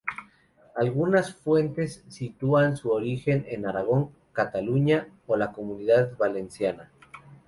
[0.75, 6.89] Algunas fuentes sitúan su origen en Aragón, Cataluña o la Comunidad Valenciana.